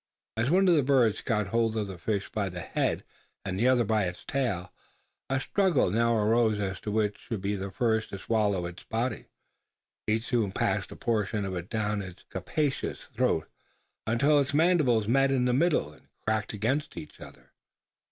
As 0.35 0.49
one 0.49 0.67
of 0.67 0.73
the 0.73 0.81
birds 0.81 1.17
had 1.17 1.25
got 1.27 1.47
hold 1.49 1.77
of 1.77 1.85
the 1.85 1.99
fish 1.99 2.27
by 2.31 2.49
the 2.49 2.61
head 2.61 3.03
and 3.45 3.59
the 3.59 3.67
other 3.67 3.83
by 3.83 4.05
its 4.05 4.25
tail, 4.25 4.73
a 5.29 5.39
struggle 5.39 5.91
now 5.91 6.15
arose 6.15 6.57
as 6.57 6.81
to 6.81 6.89
which 6.91 7.19
should 7.19 7.39
be 7.41 7.53
the 7.55 7.69
first 7.69 8.09
to 8.09 8.17
swallow 8.17 8.65
its 8.65 8.83
body. 8.83 9.25
Each 10.07 10.23
soon 10.23 10.53
passed 10.53 10.91
a 10.91 10.95
portion 10.95 11.45
of 11.45 11.55
it 11.55 11.69
down 11.69 12.01
its 12.01 12.23
capacious 12.23 13.03
throat, 13.13 13.47
until 14.07 14.39
its 14.39 14.55
mandibles 14.55 15.07
met 15.07 15.31
in 15.31 15.45
the 15.45 15.53
middle, 15.53 15.93
and 15.93 16.07
cracked 16.25 16.51
against 16.53 16.97
each 16.97 17.19
other. 17.21 17.51